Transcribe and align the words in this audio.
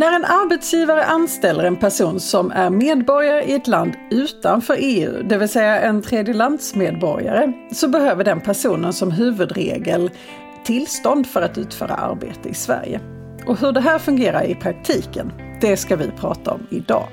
När 0.00 0.12
en 0.12 0.24
arbetsgivare 0.24 1.04
anställer 1.04 1.64
en 1.64 1.76
person 1.76 2.20
som 2.20 2.50
är 2.50 2.70
medborgare 2.70 3.44
i 3.44 3.52
ett 3.52 3.66
land 3.66 3.92
utanför 4.10 4.76
EU, 4.78 5.22
det 5.22 5.38
vill 5.38 5.48
säga 5.48 5.80
en 5.80 6.02
tredjelandsmedborgare, 6.02 7.52
så 7.72 7.88
behöver 7.88 8.24
den 8.24 8.40
personen 8.40 8.92
som 8.92 9.10
huvudregel 9.10 10.10
tillstånd 10.64 11.26
för 11.26 11.42
att 11.42 11.58
utföra 11.58 11.94
arbete 11.94 12.48
i 12.48 12.54
Sverige. 12.54 13.00
Och 13.46 13.60
hur 13.60 13.72
det 13.72 13.80
här 13.80 13.98
fungerar 13.98 14.44
i 14.44 14.54
praktiken, 14.54 15.32
det 15.60 15.76
ska 15.76 15.96
vi 15.96 16.10
prata 16.10 16.50
om 16.50 16.66
idag. 16.70 17.08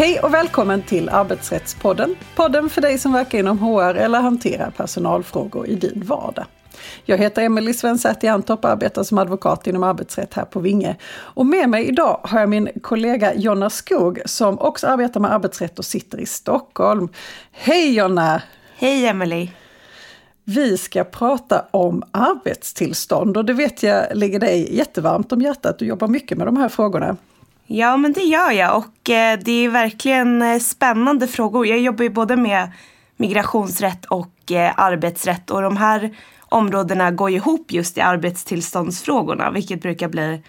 Hej 0.00 0.20
och 0.20 0.34
välkommen 0.34 0.82
till 0.82 1.08
Arbetsrättspodden. 1.08 2.16
Podden 2.36 2.68
för 2.68 2.80
dig 2.80 2.98
som 2.98 3.12
verkar 3.12 3.38
inom 3.38 3.58
HR 3.58 3.94
eller 3.94 4.20
hanterar 4.20 4.70
personalfrågor 4.70 5.66
i 5.66 5.74
din 5.74 6.02
vardag. 6.06 6.44
Jag 7.04 7.18
heter 7.18 7.42
Emelie 7.42 7.74
Svensäter 7.74 8.28
Jantorp 8.28 8.64
och 8.64 8.70
arbetar 8.70 9.02
som 9.02 9.18
advokat 9.18 9.66
inom 9.66 9.82
arbetsrätt 9.82 10.34
här 10.34 10.44
på 10.44 10.60
Vinge. 10.60 10.96
Och 11.12 11.46
med 11.46 11.68
mig 11.68 11.88
idag 11.88 12.20
har 12.22 12.40
jag 12.40 12.48
min 12.48 12.68
kollega 12.82 13.34
Jonna 13.34 13.70
Skog 13.70 14.20
som 14.24 14.58
också 14.58 14.86
arbetar 14.86 15.20
med 15.20 15.32
arbetsrätt 15.32 15.78
och 15.78 15.84
sitter 15.84 16.20
i 16.20 16.26
Stockholm. 16.26 17.08
Hej 17.52 17.94
Jonna! 17.94 18.42
Hej 18.76 19.06
Emelie! 19.06 19.52
Vi 20.44 20.78
ska 20.78 21.04
prata 21.04 21.64
om 21.70 22.02
arbetstillstånd 22.10 23.36
och 23.36 23.44
det 23.44 23.52
vet 23.52 23.82
jag 23.82 24.16
ligger 24.16 24.40
dig 24.40 24.76
jättevarmt 24.76 25.32
om 25.32 25.40
hjärtat. 25.40 25.78
Du 25.78 25.86
jobbar 25.86 26.08
mycket 26.08 26.38
med 26.38 26.46
de 26.46 26.56
här 26.56 26.68
frågorna. 26.68 27.16
Ja, 27.72 27.96
men 27.96 28.12
det 28.12 28.20
gör 28.20 28.50
jag 28.50 28.76
och 28.76 29.10
eh, 29.10 29.38
det 29.44 29.52
är 29.52 29.68
verkligen 29.68 30.42
eh, 30.42 30.58
spännande 30.58 31.28
frågor. 31.28 31.66
Jag 31.66 31.78
jobbar 31.78 32.02
ju 32.02 32.10
både 32.10 32.36
med 32.36 32.70
migrationsrätt 33.16 34.04
och 34.04 34.52
eh, 34.52 34.72
arbetsrätt 34.76 35.50
och 35.50 35.62
de 35.62 35.76
här 35.76 36.16
områdena 36.40 37.10
går 37.10 37.30
ihop 37.30 37.72
just 37.72 37.98
i 37.98 38.00
arbetstillståndsfrågorna, 38.00 39.50
vilket 39.50 39.82
brukar 39.82 40.08
bli 40.08 40.42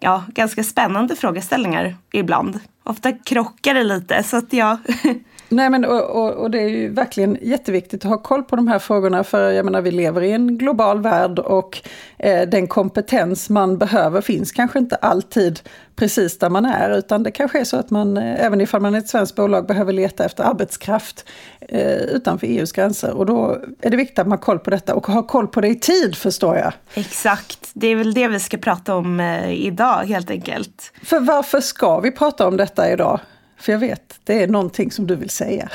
ja, 0.00 0.24
ganska 0.28 0.64
spännande 0.64 1.16
frågeställningar 1.16 1.96
ibland. 2.12 2.60
Ofta 2.84 3.12
krockar 3.12 3.74
det 3.74 3.84
lite, 3.84 4.22
så 4.22 4.36
att 4.36 4.52
ja. 4.52 4.78
Nej 5.48 5.70
men 5.70 5.84
och, 5.84 6.04
och, 6.10 6.32
och, 6.32 6.50
det 6.50 6.60
är 6.60 6.68
ju 6.68 6.88
verkligen 6.88 7.38
jätteviktigt 7.42 8.04
att 8.04 8.10
ha 8.10 8.18
koll 8.18 8.42
på 8.42 8.56
de 8.56 8.68
här 8.68 8.78
frågorna 8.78 9.24
för 9.24 9.50
jag 9.50 9.64
menar 9.64 9.80
vi 9.80 9.90
lever 9.90 10.22
i 10.22 10.32
en 10.32 10.58
global 10.58 11.02
värld 11.02 11.38
och 11.38 11.80
eh, 12.18 12.48
den 12.48 12.66
kompetens 12.66 13.50
man 13.50 13.78
behöver 13.78 14.20
finns 14.20 14.52
kanske 14.52 14.78
inte 14.78 14.96
alltid 14.96 15.60
precis 15.96 16.38
där 16.38 16.50
man 16.50 16.64
är 16.64 16.98
utan 16.98 17.22
det 17.22 17.30
kanske 17.30 17.60
är 17.60 17.64
så 17.64 17.76
att 17.76 17.90
man 17.90 18.16
eh, 18.16 18.44
även 18.44 18.60
ifall 18.60 18.80
man 18.80 18.94
är 18.94 18.98
ett 18.98 19.08
svenskt 19.08 19.36
bolag 19.36 19.66
behöver 19.66 19.92
leta 19.92 20.24
efter 20.24 20.44
arbetskraft 20.44 21.24
eh, 21.60 21.96
utanför 21.96 22.46
EUs 22.46 22.72
gränser 22.72 23.10
och 23.10 23.26
då 23.26 23.58
är 23.80 23.90
det 23.90 23.96
viktigt 23.96 24.18
att 24.18 24.26
man 24.26 24.38
har 24.38 24.42
koll 24.42 24.58
på 24.58 24.70
detta 24.70 24.94
och 24.94 25.06
ha 25.06 25.22
koll 25.22 25.48
på 25.48 25.60
det 25.60 25.68
i 25.68 25.78
tid 25.78 26.16
förstår 26.16 26.56
jag. 26.56 26.72
Exakt, 26.94 27.70
det 27.74 27.86
är 27.86 27.96
väl 27.96 28.14
det 28.14 28.28
vi 28.28 28.40
ska 28.40 28.56
prata 28.56 28.96
om 28.96 29.20
eh, 29.20 29.50
idag 29.50 30.04
helt 30.04 30.30
enkelt. 30.30 30.92
För 31.04 31.20
varför 31.20 31.60
ska 31.60 32.00
vi 32.00 32.10
prata 32.10 32.46
om 32.46 32.56
detta 32.56 32.92
idag? 32.92 33.20
För 33.60 33.72
jag 33.72 33.78
vet, 33.78 34.20
det 34.24 34.42
är 34.42 34.48
någonting 34.48 34.90
som 34.90 35.06
du 35.06 35.16
vill 35.16 35.30
säga. 35.30 35.68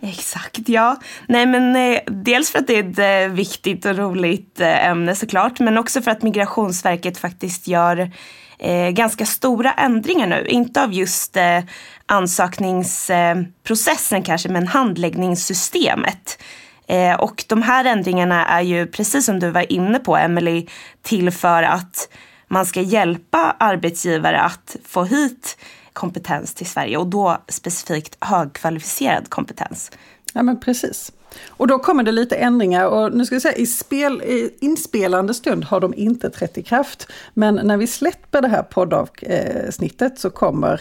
Exakt, 0.00 0.68
ja. 0.68 0.96
Nej 1.28 1.46
men 1.46 1.76
eh, 1.76 1.98
dels 2.06 2.50
för 2.50 2.58
att 2.58 2.66
det 2.66 2.78
är 2.78 2.90
ett 2.90 2.98
eh, 3.28 3.34
viktigt 3.34 3.86
och 3.86 3.96
roligt 3.96 4.60
eh, 4.60 4.88
ämne 4.88 5.14
såklart, 5.14 5.60
men 5.60 5.78
också 5.78 6.02
för 6.02 6.10
att 6.10 6.22
Migrationsverket 6.22 7.18
faktiskt 7.18 7.66
gör 7.66 8.10
eh, 8.58 8.90
ganska 8.90 9.26
stora 9.26 9.72
ändringar 9.72 10.26
nu. 10.26 10.46
Inte 10.46 10.82
av 10.82 10.92
just 10.92 11.36
eh, 11.36 11.60
ansökningsprocessen 12.06 14.22
kanske, 14.22 14.48
men 14.48 14.66
handläggningssystemet. 14.66 16.42
Eh, 16.86 17.14
och 17.14 17.44
de 17.48 17.62
här 17.62 17.84
ändringarna 17.84 18.46
är 18.46 18.62
ju, 18.62 18.86
precis 18.86 19.26
som 19.26 19.40
du 19.40 19.50
var 19.50 19.72
inne 19.72 19.98
på 19.98 20.16
Emily, 20.16 20.66
till 21.02 21.30
för 21.30 21.62
att 21.62 22.08
man 22.48 22.66
ska 22.66 22.80
hjälpa 22.80 23.56
arbetsgivare 23.58 24.40
att 24.40 24.76
få 24.84 25.04
hit 25.04 25.56
kompetens 25.92 26.54
till 26.54 26.66
Sverige 26.66 26.96
och 26.96 27.06
då 27.06 27.38
specifikt 27.48 28.16
högkvalificerad 28.20 29.30
kompetens. 29.30 29.90
Ja 30.32 30.42
men 30.42 30.60
precis. 30.60 31.12
Och 31.48 31.66
då 31.66 31.78
kommer 31.78 32.02
det 32.02 32.12
lite 32.12 32.36
ändringar 32.36 32.86
och 32.86 33.14
nu 33.14 33.24
ska 33.24 33.34
jag 33.34 33.42
säga 33.42 33.54
i, 33.54 33.66
spel, 33.66 34.22
i 34.22 34.54
inspelande 34.60 35.34
stund 35.34 35.64
har 35.64 35.80
de 35.80 35.94
inte 35.94 36.30
trätt 36.30 36.58
i 36.58 36.62
kraft. 36.62 37.08
Men 37.34 37.54
när 37.54 37.76
vi 37.76 37.86
släpper 37.86 38.42
det 38.42 38.48
här 38.48 38.62
poddavsnittet 38.62 40.18
så 40.18 40.30
kommer 40.30 40.80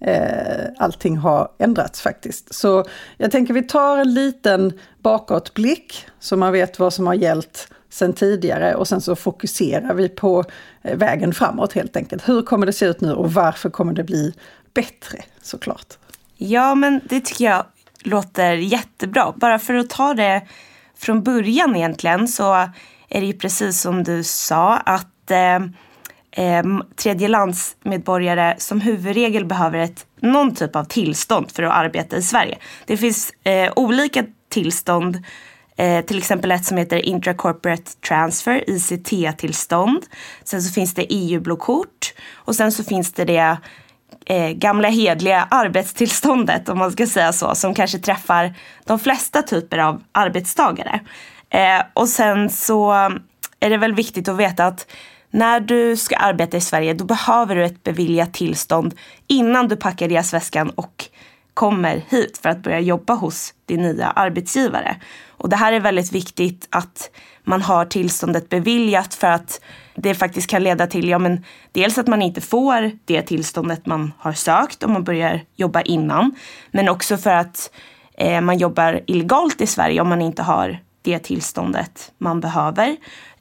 eh, 0.00 0.66
allting 0.78 1.16
ha 1.16 1.54
ändrats 1.58 2.00
faktiskt. 2.00 2.54
Så 2.54 2.84
jag 3.16 3.30
tänker 3.30 3.54
vi 3.54 3.62
tar 3.62 3.98
en 3.98 4.14
liten 4.14 4.72
bakåtblick 5.02 6.06
så 6.20 6.36
man 6.36 6.52
vet 6.52 6.78
vad 6.78 6.92
som 6.92 7.06
har 7.06 7.14
gällt 7.14 7.68
sen 7.90 8.12
tidigare 8.12 8.74
och 8.74 8.88
sen 8.88 9.00
så 9.00 9.16
fokuserar 9.16 9.94
vi 9.94 10.08
på 10.08 10.44
eh, 10.82 10.96
vägen 10.96 11.34
framåt 11.34 11.72
helt 11.72 11.96
enkelt. 11.96 12.28
Hur 12.28 12.42
kommer 12.42 12.66
det 12.66 12.72
se 12.72 12.86
ut 12.86 13.00
nu 13.00 13.12
och 13.12 13.32
varför 13.32 13.70
kommer 13.70 13.92
det 13.92 14.04
bli 14.04 14.34
bättre 14.74 15.18
såklart? 15.42 15.98
Ja, 16.36 16.74
men 16.74 17.00
det 17.04 17.20
tycker 17.20 17.44
jag 17.44 17.64
låter 18.02 18.52
jättebra. 18.52 19.32
Bara 19.36 19.58
för 19.58 19.74
att 19.74 19.90
ta 19.90 20.14
det 20.14 20.42
från 20.98 21.22
början 21.22 21.76
egentligen 21.76 22.28
så 22.28 22.52
är 23.08 23.20
det 23.20 23.26
ju 23.26 23.32
precis 23.32 23.80
som 23.80 24.04
du 24.04 24.22
sa 24.24 24.76
att 24.76 25.30
eh, 25.30 25.56
eh, 26.46 26.64
tredjelandsmedborgare 26.96 28.54
som 28.58 28.80
huvudregel 28.80 29.44
behöver 29.44 29.78
ett, 29.78 30.06
någon 30.20 30.54
typ 30.54 30.76
av 30.76 30.84
tillstånd 30.84 31.50
för 31.50 31.62
att 31.62 31.72
arbeta 31.72 32.16
i 32.16 32.22
Sverige. 32.22 32.58
Det 32.86 32.96
finns 32.96 33.32
eh, 33.44 33.72
olika 33.76 34.24
tillstånd 34.48 35.22
Eh, 35.80 36.04
till 36.04 36.18
exempel 36.18 36.50
ett 36.50 36.64
som 36.64 36.76
heter 36.76 37.06
Intracorporate 37.06 37.92
Transfer, 38.08 38.64
ICT-tillstånd. 38.66 40.06
Sen 40.44 40.62
så 40.62 40.72
finns 40.72 40.94
det 40.94 41.06
EU-blåkort 41.10 42.14
och 42.34 42.54
sen 42.54 42.72
så 42.72 42.84
finns 42.84 43.12
det 43.12 43.24
det 43.24 43.56
eh, 44.26 44.50
gamla 44.50 44.88
hedliga 44.88 45.48
arbetstillståndet 45.50 46.68
om 46.68 46.78
man 46.78 46.92
ska 46.92 47.06
säga 47.06 47.32
så, 47.32 47.54
som 47.54 47.74
kanske 47.74 47.98
träffar 47.98 48.54
de 48.84 48.98
flesta 48.98 49.42
typer 49.42 49.78
av 49.78 50.02
arbetstagare. 50.12 51.00
Eh, 51.50 51.82
och 51.94 52.08
sen 52.08 52.50
så 52.50 52.92
är 53.60 53.70
det 53.70 53.76
väl 53.76 53.94
viktigt 53.94 54.28
att 54.28 54.36
veta 54.36 54.66
att 54.66 54.86
när 55.30 55.60
du 55.60 55.96
ska 55.96 56.16
arbeta 56.16 56.56
i 56.56 56.60
Sverige 56.60 56.94
då 56.94 57.04
behöver 57.04 57.56
du 57.56 57.64
ett 57.64 57.82
beviljat 57.82 58.34
tillstånd 58.34 58.94
innan 59.26 59.68
du 59.68 59.76
packar 59.76 60.08
resväskan 60.08 60.70
och 60.70 61.04
kommer 61.54 62.02
hit 62.08 62.38
för 62.42 62.48
att 62.48 62.62
börja 62.62 62.80
jobba 62.80 63.14
hos 63.14 63.54
din 63.66 63.82
nya 63.82 64.06
arbetsgivare. 64.06 64.96
Och 65.40 65.48
det 65.48 65.56
här 65.56 65.72
är 65.72 65.80
väldigt 65.80 66.12
viktigt 66.12 66.68
att 66.70 67.10
man 67.44 67.62
har 67.62 67.84
tillståndet 67.84 68.48
beviljat 68.48 69.14
för 69.14 69.26
att 69.26 69.60
det 69.94 70.14
faktiskt 70.14 70.50
kan 70.50 70.62
leda 70.62 70.86
till, 70.86 71.08
ja 71.08 71.18
men 71.18 71.44
dels 71.72 71.98
att 71.98 72.06
man 72.06 72.22
inte 72.22 72.40
får 72.40 72.90
det 73.04 73.22
tillståndet 73.22 73.86
man 73.86 74.12
har 74.18 74.32
sökt 74.32 74.82
om 74.82 74.92
man 74.92 75.04
börjar 75.04 75.40
jobba 75.56 75.82
innan. 75.82 76.34
Men 76.70 76.88
också 76.88 77.16
för 77.16 77.30
att 77.30 77.72
eh, 78.14 78.40
man 78.40 78.58
jobbar 78.58 79.00
illegalt 79.06 79.60
i 79.60 79.66
Sverige 79.66 80.00
om 80.00 80.08
man 80.08 80.22
inte 80.22 80.42
har 80.42 80.78
det 81.02 81.18
tillståndet 81.18 82.12
man 82.18 82.40
behöver. 82.40 82.96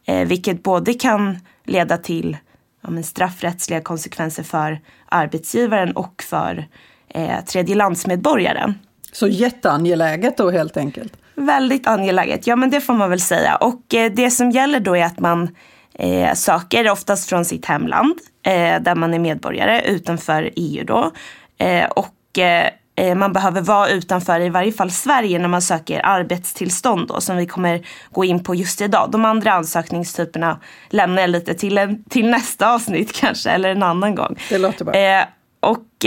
Eh, 0.06 0.28
vilket 0.28 0.64
både 0.64 0.94
kan 0.94 1.40
leda 1.66 1.98
till 1.98 2.38
ja, 2.82 2.90
men 2.90 3.04
straffrättsliga 3.04 3.82
konsekvenser 3.82 4.44
för 4.44 4.80
arbetsgivaren 5.06 5.92
och 5.92 6.24
för 6.30 6.68
eh, 7.08 7.46
tredjelandsmedborgaren. 7.46 8.74
Så 9.12 9.28
jätteangeläget 9.28 10.38
då 10.38 10.52
helt 10.52 10.78
enkelt? 10.78 11.14
Väldigt 11.40 11.88
angeläget, 11.88 12.48
ja 12.48 12.56
men 12.56 12.70
det 12.70 12.82
får 12.82 12.94
man 12.94 13.10
väl 13.10 13.22
säga. 13.22 13.56
Och 13.56 13.94
eh, 13.94 14.12
det 14.12 14.32
som 14.32 14.52
gäller 14.52 14.80
då 14.80 14.98
är 14.98 15.06
att 15.06 15.20
man 15.20 15.56
eh, 15.94 16.34
söker 16.34 16.90
oftast 16.90 17.30
från 17.30 17.46
sitt 17.46 17.66
hemland 17.66 18.14
eh, 18.46 18.82
där 18.82 18.96
man 18.96 19.14
är 19.14 19.20
medborgare 19.20 19.82
utanför 19.82 20.50
EU 20.56 20.86
då. 20.86 21.12
Eh, 21.58 21.86
och 21.90 22.40
eh, 22.40 22.70
eh, 22.96 23.16
man 23.16 23.34
behöver 23.34 23.62
vara 23.62 23.90
utanför 23.90 24.40
i 24.40 24.50
varje 24.50 24.72
fall 24.72 24.92
Sverige 24.92 25.40
när 25.40 25.48
man 25.48 25.62
söker 25.62 26.06
arbetstillstånd 26.06 27.08
då, 27.08 27.22
som 27.22 27.38
vi 27.38 27.46
kommer 27.46 27.88
gå 28.12 28.26
in 28.26 28.44
på 28.44 28.56
just 28.56 28.82
idag. 28.82 29.12
De 29.12 29.26
andra 29.26 29.52
ansökningstyperna 29.52 30.60
lämnar 30.90 31.22
jag 31.22 31.30
lite 31.30 31.54
till, 31.54 31.78
en, 31.78 32.04
till 32.04 32.30
nästa 32.30 32.74
avsnitt 32.74 33.14
kanske, 33.14 33.50
eller 33.50 33.70
en 33.70 33.84
annan 33.84 34.16
gång. 34.16 34.36
Det 34.50 34.58
låter 34.58 34.86
bra. 34.86 35.26
och 35.60 36.06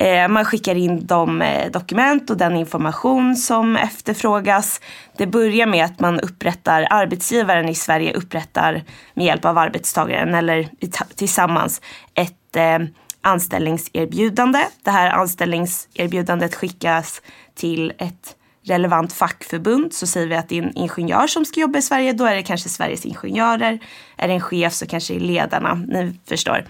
Eh, 0.00 0.28
man 0.28 0.44
skickar 0.44 0.74
in 0.74 1.06
de 1.06 1.42
eh, 1.42 1.70
dokument 1.70 2.30
och 2.30 2.36
den 2.36 2.56
information 2.56 3.36
som 3.36 3.76
efterfrågas. 3.76 4.80
Det 5.16 5.26
börjar 5.26 5.66
med 5.66 5.84
att 5.84 6.00
man 6.00 6.20
upprättar, 6.20 6.86
arbetsgivaren 6.90 7.68
i 7.68 7.74
Sverige 7.74 8.12
upprättar 8.12 8.82
med 9.14 9.26
hjälp 9.26 9.44
av 9.44 9.58
arbetstagaren 9.58 10.34
eller 10.34 10.68
tillsammans 11.14 11.80
ett 12.14 12.56
eh, 12.56 12.78
anställningserbjudande. 13.20 14.58
Det 14.82 14.90
här 14.90 15.10
anställningserbjudandet 15.10 16.54
skickas 16.54 17.22
till 17.54 17.92
ett 17.98 18.36
relevant 18.64 19.12
fackförbund 19.12 19.92
så 19.92 20.06
säger 20.06 20.26
vi 20.26 20.34
att 20.34 20.48
det 20.48 20.58
är 20.58 20.62
en 20.62 20.76
ingenjör 20.76 21.26
som 21.26 21.44
ska 21.44 21.60
jobba 21.60 21.78
i 21.78 21.82
Sverige, 21.82 22.12
då 22.12 22.24
är 22.24 22.34
det 22.34 22.42
kanske 22.42 22.68
Sveriges 22.68 23.06
ingenjörer. 23.06 23.78
Är 24.16 24.28
det 24.28 24.34
en 24.34 24.40
chef 24.40 24.72
så 24.72 24.86
kanske 24.86 25.14
det 25.14 25.18
är 25.18 25.20
ledarna, 25.20 25.74
ni 25.74 26.20
förstår. 26.28 26.64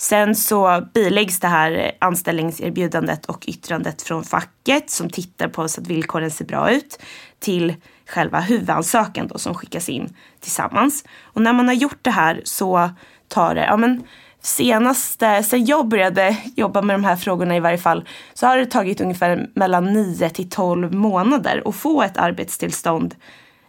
Sen 0.00 0.34
så 0.34 0.82
biläggs 0.94 1.40
det 1.40 1.48
här 1.48 1.92
anställningserbjudandet 1.98 3.26
och 3.26 3.44
yttrandet 3.48 4.02
från 4.02 4.24
facket 4.24 4.90
som 4.90 5.10
tittar 5.10 5.48
på 5.48 5.68
så 5.68 5.80
att 5.80 5.86
villkoren 5.86 6.30
ser 6.30 6.44
bra 6.44 6.70
ut 6.70 6.98
till 7.38 7.74
själva 8.06 8.40
huvudansökan 8.40 9.26
då 9.26 9.38
som 9.38 9.54
skickas 9.54 9.88
in 9.88 10.16
tillsammans. 10.40 11.04
Och 11.22 11.42
när 11.42 11.52
man 11.52 11.68
har 11.68 11.74
gjort 11.74 11.98
det 12.02 12.10
här 12.10 12.40
så 12.44 12.90
tar 13.28 13.54
det, 13.54 13.64
ja 13.64 13.76
men 13.76 14.02
senaste, 14.40 15.42
sen 15.42 15.66
jag 15.66 15.88
började 15.88 16.36
jobba 16.56 16.82
med 16.82 16.94
de 16.94 17.04
här 17.04 17.16
frågorna 17.16 17.56
i 17.56 17.60
varje 17.60 17.78
fall, 17.78 18.08
så 18.34 18.46
har 18.46 18.56
det 18.56 18.66
tagit 18.66 19.00
ungefär 19.00 19.50
mellan 19.54 19.84
9 19.84 20.30
till 20.30 20.50
12 20.50 20.94
månader 20.94 21.62
att 21.64 21.76
få 21.76 22.02
ett 22.02 22.16
arbetstillstånd 22.16 23.14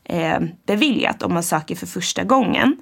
eh, 0.03 0.39
beviljat 0.65 1.23
om 1.23 1.33
man 1.33 1.43
söker 1.43 1.75
för 1.75 1.87
första 1.87 2.23
gången. 2.23 2.77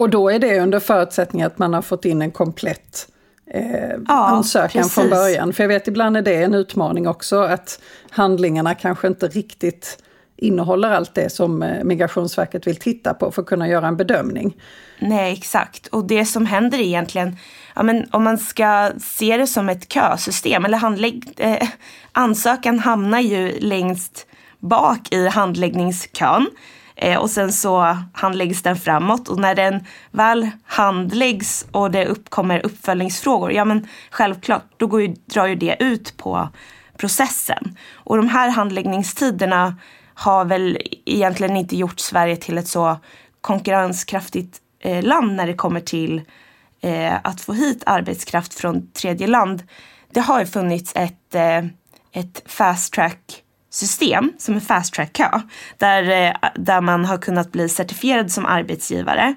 Och 0.00 0.10
då 0.10 0.30
är 0.30 0.38
det 0.38 0.60
under 0.60 0.80
förutsättning 0.80 1.42
att 1.42 1.58
man 1.58 1.74
har 1.74 1.82
fått 1.82 2.04
in 2.04 2.22
en 2.22 2.30
komplett 2.30 3.08
eh, 3.50 3.90
ja, 4.08 4.28
ansökan 4.28 4.82
precis. 4.82 4.94
från 4.94 5.10
början. 5.10 5.52
För 5.52 5.62
jag 5.62 5.68
vet 5.68 5.88
ibland 5.88 6.16
är 6.16 6.22
det 6.22 6.42
en 6.42 6.54
utmaning 6.54 7.08
också 7.08 7.40
att 7.40 7.80
handlingarna 8.10 8.74
kanske 8.74 9.06
inte 9.06 9.28
riktigt 9.28 10.02
innehåller 10.36 10.90
allt 10.90 11.14
det 11.14 11.32
som 11.32 11.62
eh, 11.62 11.84
Migrationsverket 11.84 12.66
vill 12.66 12.76
titta 12.76 13.14
på 13.14 13.30
för 13.30 13.42
att 13.42 13.48
kunna 13.48 13.68
göra 13.68 13.88
en 13.88 13.96
bedömning. 13.96 14.56
Nej, 14.98 15.32
exakt. 15.32 15.86
Och 15.86 16.04
det 16.04 16.24
som 16.24 16.46
händer 16.46 16.80
egentligen, 16.80 17.36
ja, 17.74 17.82
men 17.82 18.06
om 18.10 18.24
man 18.24 18.38
ska 18.38 18.90
se 19.00 19.36
det 19.36 19.46
som 19.46 19.68
ett 19.68 19.92
kösystem, 19.92 20.64
eller 20.64 20.78
handlägg, 20.78 21.34
eh, 21.36 21.68
ansökan 22.12 22.78
hamnar 22.78 23.20
ju 23.20 23.60
längst 23.60 24.26
bak 24.58 25.12
i 25.12 25.28
handläggningskön. 25.28 26.46
Eh, 27.02 27.18
och 27.18 27.30
sen 27.30 27.52
så 27.52 27.96
handläggs 28.12 28.62
den 28.62 28.76
framåt 28.76 29.28
och 29.28 29.38
när 29.38 29.54
den 29.54 29.84
väl 30.10 30.50
handläggs 30.64 31.66
och 31.72 31.90
det 31.90 32.06
uppkommer 32.06 32.66
uppföljningsfrågor, 32.66 33.52
ja 33.52 33.64
men 33.64 33.86
självklart, 34.10 34.64
då 34.76 34.86
går 34.86 35.02
ju, 35.02 35.14
drar 35.26 35.46
ju 35.46 35.54
det 35.54 35.76
ut 35.80 36.16
på 36.16 36.48
processen. 36.96 37.76
Och 37.92 38.16
de 38.16 38.28
här 38.28 38.48
handläggningstiderna 38.48 39.76
har 40.14 40.44
väl 40.44 40.78
egentligen 41.06 41.56
inte 41.56 41.76
gjort 41.76 42.00
Sverige 42.00 42.36
till 42.36 42.58
ett 42.58 42.68
så 42.68 42.96
konkurrenskraftigt 43.40 44.58
eh, 44.80 45.02
land 45.02 45.32
när 45.32 45.46
det 45.46 45.54
kommer 45.54 45.80
till 45.80 46.22
eh, 46.80 47.14
att 47.24 47.40
få 47.40 47.52
hit 47.52 47.82
arbetskraft 47.86 48.54
från 48.54 48.92
tredje 48.92 49.26
land. 49.26 49.62
Det 50.12 50.20
har 50.20 50.40
ju 50.40 50.46
funnits 50.46 50.92
ett, 50.96 51.34
eh, 51.34 51.64
ett 52.12 52.42
fast 52.46 52.92
track 52.92 53.42
system 53.70 54.32
som 54.38 54.56
är 54.56 54.60
fast 54.60 54.94
track 54.94 55.12
kö 55.12 55.40
där, 55.78 56.10
eh, 56.10 56.50
där 56.54 56.80
man 56.80 57.04
har 57.04 57.18
kunnat 57.18 57.52
bli 57.52 57.68
certifierad 57.68 58.32
som 58.32 58.46
arbetsgivare. 58.46 59.34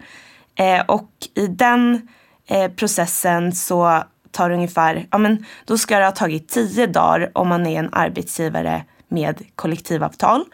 Eh, 0.55 0.85
och 0.85 1.09
i 1.35 1.47
den 1.47 2.07
eh, 2.47 2.71
processen 2.71 3.51
så 3.51 4.03
tar 4.31 4.49
det 4.49 4.55
ungefär, 4.55 5.07
ja 5.11 5.17
men 5.17 5.45
då 5.65 5.77
ska 5.77 5.99
det 5.99 6.05
ha 6.05 6.11
tagit 6.11 6.49
tio 6.49 6.87
dagar 6.87 7.31
om 7.33 7.47
man 7.47 7.67
är 7.67 7.79
en 7.79 7.93
arbetsgivare 7.93 8.83
med 9.07 9.41
kollektivavtal 9.55 10.45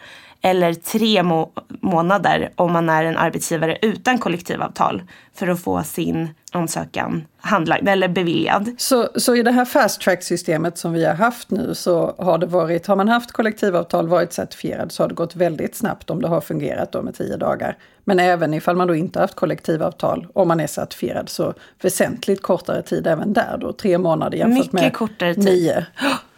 eller 0.42 0.74
tre 0.74 1.22
må 1.22 1.52
månader 1.80 2.52
om 2.56 2.72
man 2.72 2.88
är 2.88 3.04
en 3.04 3.16
arbetsgivare 3.16 3.78
utan 3.82 4.18
kollektivavtal 4.18 5.02
för 5.34 5.48
att 5.48 5.62
få 5.62 5.82
sin 5.82 6.28
ansökan 6.52 7.24
handlagd 7.40 7.88
eller 7.88 8.08
beviljad. 8.08 8.70
Så, 8.78 9.08
så 9.14 9.36
i 9.36 9.42
det 9.42 9.50
här 9.50 9.64
fast 9.64 10.00
track 10.00 10.22
systemet 10.22 10.78
som 10.78 10.92
vi 10.92 11.04
har 11.04 11.14
haft 11.14 11.50
nu 11.50 11.74
så 11.74 12.14
har 12.18 12.38
det 12.38 12.46
varit, 12.46 12.86
har 12.86 12.96
man 12.96 13.08
haft 13.08 13.32
kollektivavtal, 13.32 14.08
varit 14.08 14.32
certifierad 14.32 14.92
så 14.92 15.02
har 15.02 15.08
det 15.08 15.14
gått 15.14 15.36
väldigt 15.36 15.76
snabbt 15.76 16.10
om 16.10 16.22
det 16.22 16.28
har 16.28 16.40
fungerat 16.40 16.92
då 16.92 17.02
med 17.02 17.14
tio 17.14 17.36
dagar. 17.36 17.76
Men 18.04 18.18
även 18.18 18.54
ifall 18.54 18.76
man 18.76 18.88
då 18.88 18.94
inte 18.94 19.20
haft 19.20 19.34
kollektivavtal, 19.34 20.26
om 20.32 20.48
man 20.48 20.60
är 20.60 20.66
certifierad, 20.66 21.28
så 21.28 21.54
väsentligt 21.82 22.42
kortare 22.42 22.82
tid 22.82 23.06
även 23.06 23.32
där 23.32 23.58
då, 23.60 23.72
tre 23.72 23.98
månader 23.98 24.38
jämfört 24.38 24.58
Mycket 24.58 24.72
med 24.72 24.92
kortare 24.92 25.34
tid. 25.34 25.44
nio. 25.44 25.86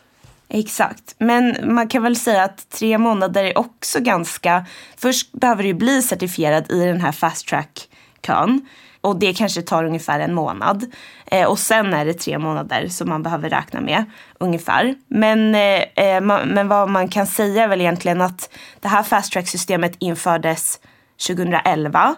Exakt, 0.54 1.14
men 1.18 1.74
man 1.74 1.88
kan 1.88 2.02
väl 2.02 2.16
säga 2.16 2.44
att 2.44 2.70
tre 2.70 2.98
månader 2.98 3.44
är 3.44 3.58
också 3.58 4.00
ganska... 4.00 4.66
Först 4.96 5.32
behöver 5.32 5.62
du 5.62 5.74
bli 5.74 6.02
certifierad 6.02 6.70
i 6.70 6.84
den 6.84 7.00
här 7.00 7.12
fast 7.12 7.48
track-kön. 7.48 8.66
Och 9.00 9.18
det 9.18 9.34
kanske 9.34 9.62
tar 9.62 9.84
ungefär 9.84 10.20
en 10.20 10.34
månad. 10.34 10.92
Eh, 11.26 11.48
och 11.48 11.58
sen 11.58 11.94
är 11.94 12.04
det 12.04 12.14
tre 12.14 12.38
månader 12.38 12.88
som 12.88 13.08
man 13.08 13.22
behöver 13.22 13.50
räkna 13.50 13.80
med 13.80 14.04
ungefär. 14.38 14.94
Men, 15.08 15.54
eh, 15.54 15.82
eh 15.96 16.20
man, 16.20 16.48
men 16.48 16.68
vad 16.68 16.90
man 16.90 17.08
kan 17.08 17.26
säga 17.26 17.64
är 17.64 17.68
väl 17.68 17.80
egentligen 17.80 18.20
att 18.20 18.54
det 18.80 18.88
här 18.88 19.02
fast 19.02 19.32
track-systemet 19.32 19.96
infördes 19.98 20.80
2011. 21.26 22.14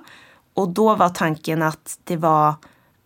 Och 0.55 0.69
då 0.69 0.95
var 0.95 1.09
tanken 1.09 1.63
att 1.63 1.99
det 2.05 2.17
var 2.17 2.55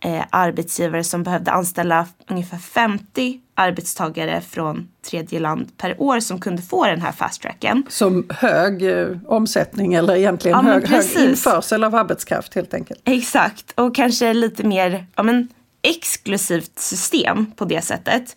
eh, 0.03 0.23
arbetsgivare 0.29 1.03
som 1.03 1.23
behövde 1.23 1.51
anställa 1.51 2.07
ungefär 2.27 2.57
50 2.57 3.39
arbetstagare 3.55 4.41
från 4.41 4.87
tredje 5.09 5.39
land 5.39 5.77
per 5.77 6.01
år 6.01 6.19
som 6.19 6.39
kunde 6.39 6.61
få 6.61 6.85
den 6.85 7.01
här 7.01 7.11
fast 7.11 7.41
tracken. 7.41 7.83
Som 7.89 8.25
hög 8.29 8.83
eh, 8.83 9.07
omsättning 9.25 9.93
eller 9.93 10.15
egentligen 10.15 10.65
ja, 10.65 10.71
hög, 10.71 10.87
hög 10.87 11.29
införsel 11.29 11.83
av 11.83 11.95
arbetskraft 11.95 12.55
helt 12.55 12.73
enkelt. 12.73 13.01
Exakt, 13.05 13.73
och 13.75 13.95
kanske 13.95 14.33
lite 14.33 14.63
mer 14.63 15.05
ja, 15.15 15.23
men, 15.23 15.47
exklusivt 15.81 16.79
system 16.79 17.51
på 17.55 17.65
det 17.65 17.81
sättet. 17.81 18.35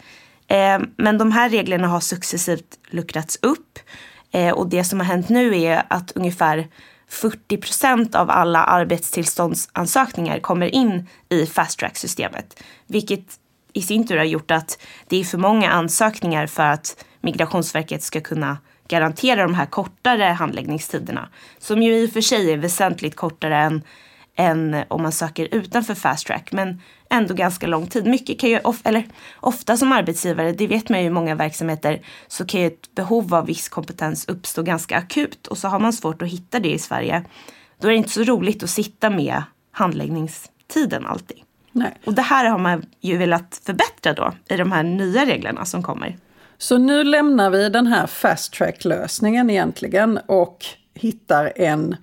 Eh, 0.49 0.79
men 0.97 1.19
de 1.19 1.33
här 1.33 1.51
reglerna 1.51 1.89
har 1.89 2.01
successivt 2.01 2.79
luckrats 2.91 3.39
upp. 3.43 3.79
Eh, 4.33 4.51
och 4.51 4.69
det 4.69 4.85
som 4.85 5.01
har 5.01 5.07
hänt 5.07 5.29
nu 5.29 5.61
är 5.63 5.83
att 5.89 6.13
ungefär 6.13 6.69
40 7.13 7.57
procent 7.57 8.15
av 8.15 8.31
alla 8.31 8.65
arbetstillståndsansökningar 8.65 10.39
kommer 10.39 10.75
in 10.75 11.09
i 11.29 11.47
fast 11.47 11.79
track-systemet. 11.79 12.63
Vilket 12.87 13.25
i 13.73 13.83
sin 13.83 14.07
tur 14.07 14.17
har 14.17 14.25
gjort 14.25 14.51
att 14.51 14.83
det 15.09 15.17
är 15.21 15.25
för 15.25 15.39
många 15.39 15.71
ansökningar 15.71 16.47
för 16.47 16.63
att 16.63 17.05
Migrationsverket 17.21 18.03
ska 18.03 18.21
kunna 18.21 18.59
garantera 18.89 19.43
de 19.43 19.55
här 19.55 19.67
kortare 19.67 20.25
handläggningstiderna. 20.25 21.29
Som 21.59 21.83
ju 21.83 21.95
i 21.95 22.07
och 22.07 22.11
för 22.11 22.21
sig 22.21 22.53
är 22.53 22.57
väsentligt 22.57 23.17
kortare 23.17 23.57
än, 23.57 23.83
än 24.37 24.85
om 24.89 25.03
man 25.03 25.13
söker 25.13 25.49
utanför 25.55 25.95
fast 25.95 26.27
track. 26.27 26.53
Men 26.53 26.81
ändå 27.13 27.35
ganska 27.35 27.67
lång 27.67 27.87
tid. 27.87 28.07
Mycket 28.07 28.41
kan 28.41 28.51
ju, 28.51 28.61
eller 28.85 29.05
ofta 29.41 29.77
som 29.77 29.93
arbetsgivare, 29.93 30.53
det 30.53 30.67
vet 30.67 30.89
man 30.89 31.01
ju 31.01 31.07
i 31.07 31.11
många 31.11 31.35
verksamheter, 31.35 32.01
så 32.29 32.45
kan 32.45 32.61
ju 32.61 32.67
ett 32.67 32.95
behov 32.95 33.35
av 33.35 33.47
viss 33.47 33.69
kompetens 33.69 34.29
uppstå 34.29 34.63
ganska 34.63 34.97
akut 34.97 35.47
och 35.47 35.59
så 35.59 35.69
har 35.69 35.81
man 35.81 35.93
svårt 35.93 36.23
att 36.23 36.29
hitta 36.29 36.59
det 36.59 36.73
i 36.73 36.79
Sverige. 36.79 37.25
Då 37.81 37.89
är 37.89 37.93
det 37.93 37.99
inte 37.99 38.11
så 38.11 38.23
roligt 38.23 38.63
att 38.63 38.71
sitta 38.71 39.11
med 39.11 39.43
handläggningstiden 39.71 41.07
alltid. 41.07 41.37
Nej. 41.73 41.99
Och 42.05 42.15
det 42.15 42.23
här 42.23 42.45
har 42.45 42.59
man 42.59 42.87
ju 43.01 43.17
velat 43.17 43.61
förbättra 43.65 44.13
då 44.13 44.33
i 44.49 44.57
de 44.57 44.73
här 44.73 44.83
nya 44.83 45.27
reglerna 45.27 45.65
som 45.65 45.83
kommer. 45.83 46.17
Så 46.59 46.79
nu 46.79 47.05
lämnar 47.05 47.51
vi 47.51 47.69
den 47.69 47.87
här 47.87 48.07
fast 48.07 48.53
track 48.53 48.85
lösningen 48.85 49.51
egentligen 49.51 50.19
och 50.27 50.65
hittar 50.95 51.53
en 51.57 51.97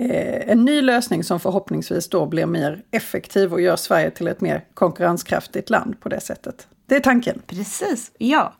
Eh, 0.00 0.50
en 0.50 0.64
ny 0.64 0.82
lösning 0.82 1.24
som 1.24 1.40
förhoppningsvis 1.40 2.08
då 2.08 2.26
blir 2.26 2.46
mer 2.46 2.82
effektiv 2.90 3.52
och 3.52 3.60
gör 3.60 3.76
Sverige 3.76 4.10
till 4.10 4.28
ett 4.28 4.40
mer 4.40 4.64
konkurrenskraftigt 4.74 5.70
land 5.70 6.00
på 6.00 6.08
det 6.08 6.20
sättet. 6.20 6.68
Det 6.86 6.96
är 6.96 7.00
tanken. 7.00 7.42
Precis, 7.46 8.10
ja. 8.18 8.54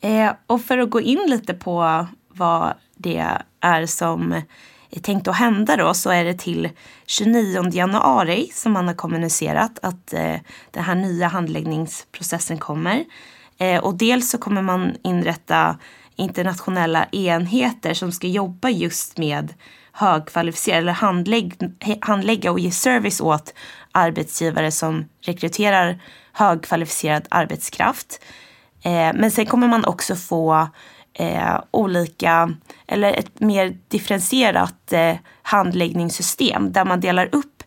Eh, 0.00 0.32
och 0.46 0.62
för 0.62 0.78
att 0.78 0.90
gå 0.90 1.00
in 1.00 1.26
lite 1.26 1.54
på 1.54 2.06
vad 2.28 2.74
det 2.96 3.34
är 3.60 3.86
som 3.86 4.42
är 4.90 5.00
tänkt 5.00 5.28
att 5.28 5.36
hända 5.36 5.76
då 5.76 5.94
så 5.94 6.10
är 6.10 6.24
det 6.24 6.34
till 6.34 6.68
29 7.06 7.70
januari 7.72 8.50
som 8.52 8.72
man 8.72 8.86
har 8.86 8.94
kommunicerat 8.94 9.78
att 9.82 10.12
eh, 10.12 10.36
den 10.70 10.84
här 10.84 10.94
nya 10.94 11.28
handläggningsprocessen 11.28 12.58
kommer. 12.58 13.04
Och 13.82 13.94
dels 13.94 14.30
så 14.30 14.38
kommer 14.38 14.62
man 14.62 14.96
inrätta 15.02 15.78
internationella 16.18 17.04
enheter 17.12 17.94
som 17.94 18.12
ska 18.12 18.26
jobba 18.26 18.70
just 18.70 19.18
med 19.18 19.54
högkvalificerade 19.92 20.82
eller 20.82 20.92
handlägg, 20.92 21.54
handlägga 22.00 22.50
och 22.50 22.60
ge 22.60 22.70
service 22.70 23.20
åt 23.20 23.54
arbetsgivare 23.92 24.70
som 24.70 25.08
rekryterar 25.20 26.00
högkvalificerad 26.32 27.26
arbetskraft. 27.30 28.24
Eh, 28.82 29.12
men 29.14 29.30
sen 29.30 29.46
kommer 29.46 29.68
man 29.68 29.84
också 29.84 30.16
få 30.16 30.68
eh, 31.12 31.60
olika, 31.70 32.50
eller 32.86 33.12
ett 33.12 33.40
mer 33.40 33.78
differentierat 33.88 34.92
eh, 34.92 35.16
handläggningssystem 35.42 36.72
där 36.72 36.84
man 36.84 37.00
delar 37.00 37.28
upp 37.32 37.62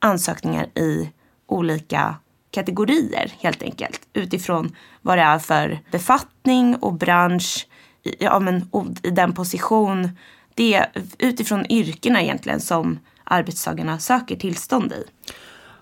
ansökningar 0.00 0.64
i 0.78 1.10
olika 1.46 2.14
kategorier 2.50 3.32
helt 3.38 3.62
enkelt 3.62 4.00
utifrån 4.12 4.76
vad 5.02 5.18
det 5.18 5.22
är 5.22 5.38
för 5.38 5.80
befattning 5.90 6.76
och 6.76 6.94
bransch, 6.94 7.66
ja, 8.02 8.38
men, 8.38 8.70
i 9.02 9.10
den 9.10 9.32
position 9.32 10.08
det 10.54 10.74
är 10.74 10.86
utifrån 11.18 11.72
yrkena 11.72 12.22
egentligen 12.22 12.60
som 12.60 12.98
arbetstagarna 13.24 13.98
söker 13.98 14.36
tillstånd 14.36 14.92
i. 14.92 15.04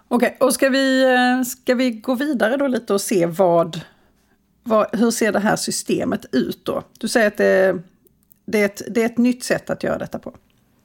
Okej, 0.08 0.34
okay, 0.36 0.46
och 0.46 0.54
ska 0.54 0.68
vi, 0.68 1.04
eh, 1.04 1.42
ska 1.42 1.74
vi 1.74 1.90
gå 1.90 2.14
vidare 2.14 2.56
då 2.56 2.66
lite 2.66 2.94
och 2.94 3.00
se 3.00 3.26
vad, 3.26 3.80
vad, 4.62 4.86
hur 4.92 5.10
ser 5.10 5.32
det 5.32 5.40
här 5.40 5.56
systemet 5.56 6.26
ut 6.32 6.64
då? 6.64 6.82
Du 6.98 7.08
säger 7.08 7.26
att 7.26 7.36
det, 7.36 7.82
det, 8.46 8.60
är 8.60 8.64
ett, 8.64 8.82
det 8.90 9.02
är 9.02 9.06
ett 9.06 9.18
nytt 9.18 9.44
sätt 9.44 9.70
att 9.70 9.82
göra 9.82 9.98
detta 9.98 10.18
på. 10.18 10.34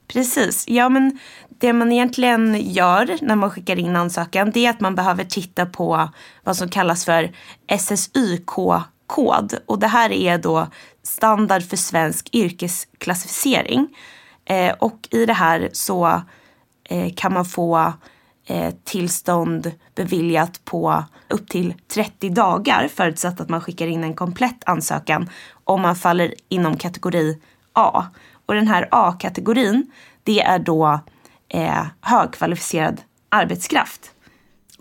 Precis. 0.08 0.68
Ja, 0.68 0.88
men 0.88 1.18
det 1.48 1.72
man 1.72 1.92
egentligen 1.92 2.72
gör 2.72 3.18
när 3.22 3.36
man 3.36 3.50
skickar 3.50 3.78
in 3.78 3.96
ansökan 3.96 4.50
det 4.50 4.66
är 4.66 4.70
att 4.70 4.80
man 4.80 4.94
behöver 4.94 5.24
titta 5.24 5.66
på 5.66 6.08
vad 6.44 6.56
som 6.56 6.68
kallas 6.68 7.04
för 7.04 7.32
kod 9.12 9.58
Och 9.66 9.78
det 9.78 9.86
här 9.86 10.12
är 10.12 10.38
då 10.38 10.66
standard 11.02 11.62
för 11.62 11.76
svensk 11.76 12.28
yrkesklassificering. 12.32 13.96
Eh, 14.44 14.74
och 14.78 15.08
i 15.10 15.26
det 15.26 15.32
här 15.32 15.70
så 15.72 16.22
eh, 16.84 17.12
kan 17.14 17.32
man 17.32 17.44
få 17.44 17.92
eh, 18.46 18.74
tillstånd 18.84 19.72
beviljat 19.94 20.64
på 20.64 21.04
upp 21.28 21.48
till 21.48 21.74
30 21.94 22.28
dagar 22.28 22.88
förutsatt 22.88 23.40
att 23.40 23.48
man 23.48 23.60
skickar 23.60 23.86
in 23.86 24.04
en 24.04 24.14
komplett 24.14 24.62
ansökan 24.66 25.28
om 25.64 25.82
man 25.82 25.96
faller 25.96 26.34
inom 26.48 26.76
kategori 26.76 27.38
A. 27.72 28.04
Och 28.46 28.54
den 28.54 28.68
här 28.68 28.88
A-kategorin 28.90 29.90
det 30.22 30.42
är 30.42 30.58
då 30.58 31.00
eh, 31.48 31.86
högkvalificerad 32.00 33.00
arbetskraft. 33.28 34.11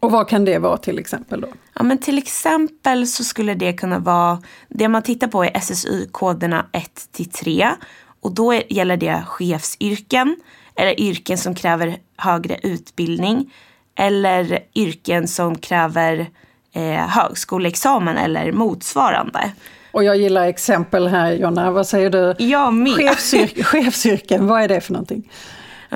Och 0.02 0.12
vad 0.12 0.28
kan 0.28 0.46
det 0.46 0.58
vara 0.58 0.78
till 0.78 1.00
exempel 1.00 1.42
då? 1.42 1.48
Ja, 1.74 1.84
men 1.84 1.98
till 1.98 2.18
exempel 2.18 3.08
så 3.08 3.24
skulle 3.24 3.54
det 3.54 3.74
kunna 3.74 4.00
vara, 4.00 4.42
det 4.70 4.88
man 4.88 5.02
tittar 5.02 5.28
på 5.28 5.44
är 5.44 5.60
SSY-koderna 5.60 6.66
1 6.72 7.08
till 7.12 7.30
3 7.30 7.70
och 8.22 8.32
då 8.32 8.54
gäller 8.54 8.98
det 8.98 9.24
chefsyrken 9.28 10.36
eller 10.76 11.00
yrken 11.00 11.38
som 11.38 11.56
kräver 11.56 11.98
högre 12.18 12.60
utbildning 12.64 13.54
eller 13.96 14.60
yrken 14.76 15.28
som 15.28 15.58
kräver 15.58 16.28
eh, 16.74 17.08
högskoleexamen 17.08 18.18
eller 18.18 18.52
motsvarande. 18.52 19.52
Och 19.92 20.04
jag 20.04 20.18
gillar 20.18 20.48
exempel 20.48 21.08
här 21.08 21.32
Jonna, 21.32 21.72
vad 21.72 21.88
säger 21.88 22.10
du? 22.10 22.36
Jag 22.38 22.74
med. 22.74 22.96
Chefsyrken, 22.96 23.64
chefsyrken, 23.64 24.48
vad 24.48 24.62
är 24.62 24.68
det 24.68 24.82
för 24.82 24.94
någonting? 24.94 25.32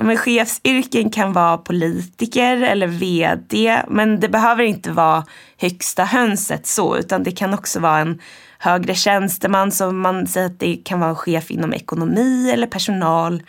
Men 0.02 0.16
chefsyrken 0.16 1.10
kan 1.10 1.32
vara 1.32 1.58
politiker 1.58 2.56
eller 2.62 2.86
vd 2.86 3.82
men 3.88 4.20
det 4.20 4.28
behöver 4.28 4.64
inte 4.64 4.90
vara 4.90 5.24
högsta 5.56 6.04
hönset 6.04 6.66
så 6.66 6.96
utan 6.96 7.22
det 7.22 7.30
kan 7.30 7.54
också 7.54 7.80
vara 7.80 7.98
en 7.98 8.20
högre 8.58 8.94
tjänsteman 8.94 9.72
som 9.72 10.00
man 10.00 10.26
säger 10.26 10.46
att 10.46 10.60
det 10.60 10.76
kan 10.84 11.00
vara 11.00 11.10
en 11.10 11.16
chef 11.16 11.50
inom 11.50 11.72
ekonomi 11.72 12.50
eller 12.50 12.66
personal. 12.66 13.42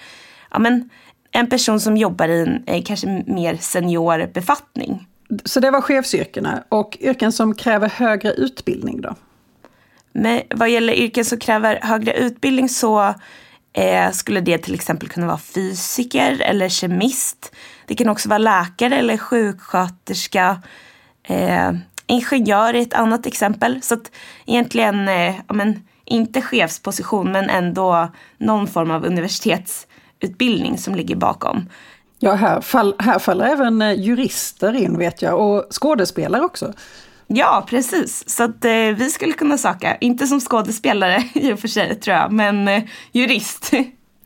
Ja, 0.51 0.59
men 0.59 0.89
en 1.31 1.49
person 1.49 1.79
som 1.79 1.97
jobbar 1.97 2.27
i 2.27 2.41
en 2.41 2.63
eh, 2.65 2.83
kanske 2.83 3.23
mer 3.27 3.57
senior 3.57 4.27
befattning. 4.33 5.07
Så 5.45 5.59
det 5.59 5.71
var 5.71 5.81
chefsyrkena 5.81 6.63
och 6.69 6.97
yrken 7.01 7.31
som 7.31 7.55
kräver 7.55 7.89
högre 7.89 8.31
utbildning 8.31 9.01
då? 9.01 9.15
Men 10.11 10.41
vad 10.49 10.69
gäller 10.69 10.93
yrken 10.93 11.25
som 11.25 11.39
kräver 11.39 11.79
högre 11.81 12.13
utbildning 12.13 12.69
så 12.69 13.13
eh, 13.77 14.11
skulle 14.11 14.41
det 14.41 14.57
till 14.57 14.73
exempel 14.73 15.09
kunna 15.09 15.27
vara 15.27 15.37
fysiker 15.37 16.41
eller 16.41 16.69
kemist. 16.69 17.55
Det 17.85 17.95
kan 17.95 18.09
också 18.09 18.29
vara 18.29 18.37
läkare 18.37 18.95
eller 18.95 19.17
sjuksköterska. 19.17 20.61
Eh, 21.23 21.71
ingenjör 22.07 22.73
är 22.73 22.81
ett 22.81 22.93
annat 22.93 23.25
exempel. 23.25 23.81
Så 23.81 23.93
att 23.93 24.11
egentligen, 24.45 25.07
eh, 25.07 25.35
ja, 25.47 25.53
men, 25.53 25.87
inte 26.05 26.41
chefsposition 26.41 27.31
men 27.31 27.49
ändå 27.49 28.11
någon 28.37 28.67
form 28.67 28.91
av 28.91 29.05
universitetsutbildning 29.05 30.77
som 30.77 30.95
ligger 30.95 31.15
bakom. 31.15 31.69
Ja, 32.19 32.33
här, 32.33 32.61
fall, 32.61 32.95
här 32.99 33.19
faller 33.19 33.45
även 33.45 33.81
eh, 33.81 33.93
jurister 33.93 34.73
in 34.73 34.97
vet 34.97 35.21
jag 35.21 35.39
och 35.39 35.65
skådespelare 35.71 36.43
också. 36.43 36.73
Ja, 37.27 37.65
precis. 37.69 38.29
Så 38.29 38.43
att 38.43 38.65
eh, 38.65 38.71
vi 38.71 39.09
skulle 39.09 39.33
kunna 39.33 39.57
söka, 39.57 39.95
inte 39.95 40.27
som 40.27 40.39
skådespelare 40.39 41.23
i 41.33 41.53
och 41.53 41.59
för 41.59 41.67
sig 41.67 41.95
tror 41.95 42.17
jag, 42.17 42.31
men 42.31 42.67
eh, 42.67 42.83
jurist. 43.11 43.71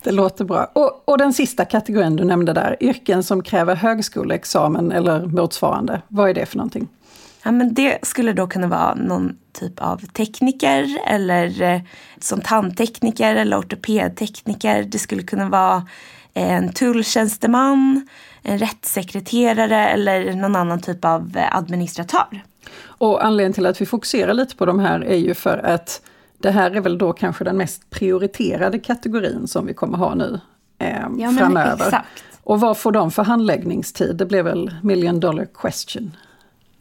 Det 0.03 0.11
låter 0.11 0.45
bra. 0.45 0.71
Och, 0.73 1.09
och 1.09 1.17
den 1.17 1.33
sista 1.33 1.65
kategorin 1.65 2.15
du 2.15 2.23
nämnde 2.23 2.53
där, 2.53 2.77
yrken 2.79 3.23
som 3.23 3.43
kräver 3.43 3.75
högskoleexamen 3.75 4.91
eller 4.91 5.25
motsvarande. 5.25 6.01
Vad 6.07 6.29
är 6.29 6.33
det 6.33 6.45
för 6.45 6.57
någonting? 6.57 6.87
Ja, 7.43 7.51
men 7.51 7.73
det 7.73 7.97
skulle 8.01 8.33
då 8.33 8.47
kunna 8.47 8.67
vara 8.67 8.93
någon 8.93 9.37
typ 9.53 9.81
av 9.81 9.97
tekniker 9.97 10.97
eller 11.07 11.61
eh, 11.61 11.81
som 12.19 12.41
tandtekniker 12.41 13.35
eller 13.35 13.59
ortopedtekniker. 13.59 14.83
Det 14.83 14.99
skulle 14.99 15.23
kunna 15.23 15.49
vara 15.49 15.87
en 16.33 16.73
tulltjänsteman, 16.73 18.07
en 18.43 18.57
rättssekreterare 18.57 19.87
eller 19.87 20.33
någon 20.33 20.55
annan 20.55 20.81
typ 20.81 21.05
av 21.05 21.37
eh, 21.37 21.55
administratör. 21.55 22.43
Och 22.85 23.25
anledningen 23.25 23.53
till 23.53 23.65
att 23.65 23.81
vi 23.81 23.85
fokuserar 23.85 24.33
lite 24.33 24.55
på 24.55 24.65
de 24.65 24.79
här 24.79 24.99
är 24.99 25.17
ju 25.17 25.33
för 25.33 25.57
att 25.57 26.01
det 26.37 26.51
här 26.51 26.71
är 26.71 26.81
väl 26.81 26.97
då 26.97 27.13
kanske 27.13 27.43
den 27.43 27.57
mest 27.57 27.89
prioriterade 27.89 28.79
kategorin 28.79 29.47
som 29.47 29.65
vi 29.65 29.73
kommer 29.73 29.97
ha 29.97 30.15
nu 30.15 30.39
eh, 30.79 31.07
ja, 31.17 31.31
framöver. 31.31 31.85
Exakt. 31.85 32.23
Och 32.43 32.59
vad 32.59 32.77
får 32.77 32.91
de 32.91 33.11
för 33.11 33.23
handläggningstid? 33.23 34.15
Det 34.15 34.25
blev 34.25 34.45
väl 34.45 34.75
million 34.83 35.19
dollar 35.19 35.47
question. 35.53 36.17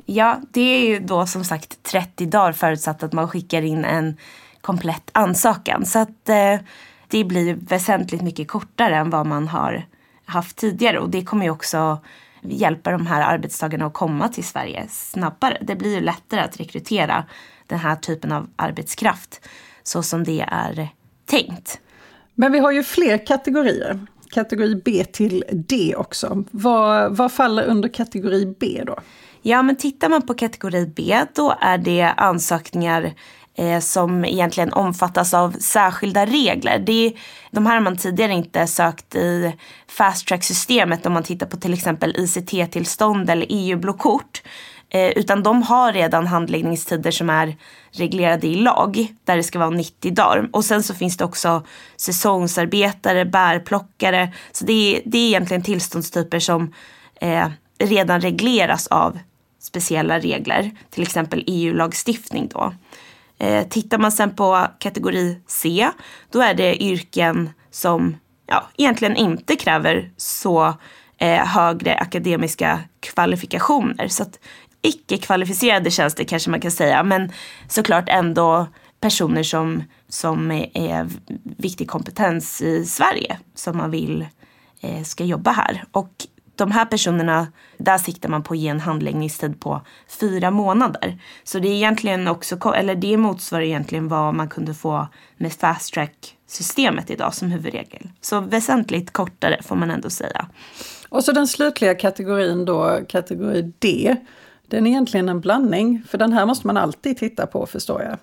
Ja, 0.07 0.41
det 0.51 0.61
är 0.61 0.89
ju 0.89 1.01
då 1.01 1.27
som 1.27 1.45
sagt 1.45 1.83
30 1.83 2.27
dagar 2.27 2.53
förutsatt 2.53 3.03
att 3.03 3.13
man 3.13 3.29
skickar 3.29 3.63
in 3.63 3.85
en 3.85 4.17
komplett 4.61 5.11
ansökan. 5.13 5.87
Så 5.87 5.99
att 5.99 6.29
eh, 6.29 6.67
det 7.09 7.25
blir 7.25 7.55
väsentligt 7.55 8.23
mycket 8.23 8.49
kortare 8.49 8.97
än 8.97 9.11
vad 9.11 9.27
man 9.27 9.49
har 9.49 9.85
haft 10.25 10.57
tidigare 10.57 10.99
och 10.99 11.11
det 11.11 11.25
kommer 11.25 11.45
ju 11.45 11.51
också 11.51 11.99
hjälpa 12.43 12.91
de 12.91 13.07
här 13.07 13.35
arbetstagarna 13.35 13.87
att 13.87 13.93
komma 13.93 14.29
till 14.29 14.45
Sverige 14.45 14.87
snabbare. 14.89 15.59
Det 15.61 15.77
blir 15.77 15.95
ju 15.95 16.01
lättare 16.01 16.41
att 16.41 16.61
rekrytera 16.61 17.25
den 17.67 17.79
här 17.79 17.97
typen 17.97 18.33
av 18.33 18.49
arbetskraft 18.57 19.49
så 19.83 20.03
som 20.03 20.25
det 20.25 20.45
är 20.49 20.89
tänkt. 21.27 21.81
Men 22.35 22.53
vi 22.53 22.59
har 22.59 22.71
ju 22.73 22.83
fler 22.83 23.27
kategorier. 23.27 24.07
Kategori 24.31 24.83
B 24.85 25.05
till 25.05 25.45
D 25.53 25.95
också. 25.97 26.45
Vad, 26.51 27.17
vad 27.17 27.33
faller 27.33 27.63
under 27.63 27.89
kategori 27.89 28.55
B 28.61 28.83
då? 28.87 28.97
Ja, 29.43 29.63
men 29.63 29.77
tittar 29.77 30.09
man 30.09 30.23
på 30.23 30.35
kategori 30.35 30.87
B 30.87 31.21
då 31.35 31.55
är 31.61 31.79
det 31.79 32.03
ansökningar 32.03 33.15
eh, 33.61 33.81
som 33.81 34.25
egentligen 34.25 34.73
omfattas 34.73 35.35
av 35.35 35.52
särskilda 35.52 36.26
regler. 36.26 36.79
Det, 36.79 37.12
de 37.50 37.67
här 37.67 37.75
har 37.75 37.81
man 37.81 37.97
tidigare 37.97 38.33
inte 38.33 38.67
sökt 38.67 39.14
i 39.14 39.57
fast 39.88 40.26
track-systemet 40.26 41.07
om 41.07 41.12
man 41.12 41.23
tittar 41.23 41.47
på 41.47 41.57
till 41.57 41.75
exempel 41.75 42.14
ICT-tillstånd 42.19 43.31
eller 43.31 43.47
EU-blåkort. 43.49 44.43
Eh, 44.90 45.09
utan 45.09 45.43
de 45.43 45.62
har 45.62 45.93
redan 45.93 46.26
handläggningstider 46.26 47.11
som 47.11 47.31
är 47.31 47.57
reglerade 47.93 48.47
i 48.47 48.55
lag 48.55 49.14
där 49.25 49.37
det 49.37 49.43
ska 49.43 49.59
vara 49.59 49.71
90 49.71 50.14
dagar. 50.14 50.49
Och 50.52 50.64
sen 50.64 50.83
så 50.83 50.95
finns 50.95 51.17
det 51.17 51.25
också 51.25 51.62
säsongsarbetare, 51.97 53.25
bärplockare. 53.25 54.33
Så 54.52 54.64
det 54.64 54.73
är, 54.97 55.02
det 55.05 55.19
är 55.19 55.26
egentligen 55.26 55.62
tillståndstyper 55.62 56.38
som 56.38 56.75
eh, 57.21 57.49
redan 57.79 58.21
regleras 58.21 58.87
av 58.87 59.19
speciella 59.61 60.19
regler, 60.19 60.71
till 60.90 61.02
exempel 61.02 61.45
EU-lagstiftning 61.47 62.49
då. 62.49 62.73
Eh, 63.41 63.69
tittar 63.69 63.99
man 63.99 64.13
sen 64.13 64.35
på 64.35 64.67
kategori 64.79 65.41
C, 65.47 65.91
då 66.31 66.41
är 66.41 66.55
det 66.55 66.83
yrken 66.83 67.51
som 67.71 68.17
ja, 68.47 68.69
egentligen 68.77 69.17
inte 69.17 69.57
kräver 69.57 70.11
så 70.17 70.75
eh, 71.19 71.47
högre 71.47 71.95
akademiska 71.95 72.81
kvalifikationer. 73.01 74.09
Så 74.09 74.23
att 74.23 74.39
icke-kvalificerade 74.83 75.91
tjänster 75.91 76.25
kanske 76.25 76.51
man 76.51 76.61
kan 76.61 76.71
säga, 76.71 77.03
men 77.03 77.33
såklart 77.69 78.09
ändå 78.09 78.67
personer 79.01 79.43
som, 79.43 79.85
som 80.09 80.51
är 80.75 81.09
viktig 81.59 81.91
kompetens 81.91 82.63
i 82.63 82.85
Sverige 82.87 83.39
som 83.55 83.77
man 83.77 83.91
vill 83.91 84.27
eh, 84.81 85.03
ska 85.03 85.25
jobba 85.25 85.51
här. 85.51 85.85
Och 85.93 86.13
de 86.64 86.71
här 86.71 86.85
personerna, 86.85 87.47
där 87.79 87.99
siktar 87.99 88.29
man 88.29 88.43
på 88.43 88.55
att 88.55 88.61
ge 88.61 88.69
en 88.69 88.81
handläggningstid 88.81 89.61
på 89.61 89.81
fyra 90.21 90.50
månader. 90.50 91.19
Så 91.45 91.59
det 91.59 91.69
är 91.69 91.73
egentligen 91.73 92.29
också, 92.29 92.75
eller 92.75 92.95
det 92.95 93.17
motsvarar 93.17 93.62
egentligen 93.62 94.09
vad 94.09 94.35
man 94.35 94.49
kunde 94.49 94.75
få 94.75 95.09
med 95.37 95.52
fast 95.52 95.95
track 95.95 96.37
systemet 96.47 97.11
idag 97.11 97.35
som 97.35 97.50
huvudregel. 97.50 98.09
Så 98.21 98.40
väsentligt 98.40 99.12
kortare 99.12 99.62
får 99.62 99.76
man 99.76 99.90
ändå 99.90 100.11
säga. 100.11 100.47
Och 101.09 101.25
så 101.25 101.33
den 101.33 101.49
slutliga 101.49 101.95
kategorin 101.95 102.64
då, 102.64 103.00
kategori 103.09 103.73
D. 103.79 104.17
Den 104.69 104.87
är 104.87 104.90
egentligen 104.90 105.29
en 105.29 105.40
blandning, 105.40 106.02
för 106.09 106.19
den 106.19 106.33
här 106.33 106.47
måste 106.47 106.67
man 106.67 106.76
alltid 106.76 107.17
titta 107.17 107.47
på 107.47 107.67
förstår 107.67 108.02
jag. 108.02 108.19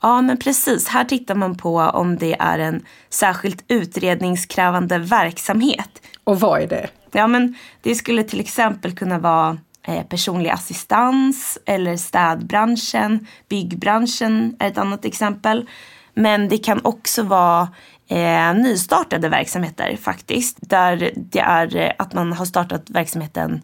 Ja, 0.00 0.22
men 0.22 0.36
precis. 0.36 0.88
Här 0.88 1.04
tittar 1.04 1.34
man 1.34 1.56
på 1.56 1.76
om 1.76 2.16
det 2.16 2.36
är 2.38 2.58
en 2.58 2.84
särskilt 3.10 3.64
utredningskrävande 3.68 4.98
verksamhet. 4.98 6.02
Och 6.24 6.40
vad 6.40 6.62
är 6.62 6.66
det? 6.66 6.88
Ja, 7.12 7.26
men 7.26 7.54
det 7.80 7.94
skulle 7.94 8.22
till 8.22 8.40
exempel 8.40 8.96
kunna 8.96 9.18
vara 9.18 9.58
eh, 9.86 10.02
personlig 10.02 10.50
assistans 10.50 11.58
eller 11.66 11.96
städbranschen. 11.96 13.26
Byggbranschen 13.48 14.56
är 14.58 14.68
ett 14.68 14.78
annat 14.78 15.04
exempel. 15.04 15.68
Men 16.14 16.48
det 16.48 16.58
kan 16.58 16.80
också 16.84 17.22
vara 17.22 17.68
eh, 18.08 18.54
nystartade 18.54 19.28
verksamheter 19.28 19.96
faktiskt. 19.96 20.56
Där 20.60 21.10
det 21.16 21.40
är 21.40 21.76
eh, 21.76 21.92
att 21.98 22.12
man 22.12 22.32
har 22.32 22.44
startat 22.44 22.90
verksamheten 22.90 23.62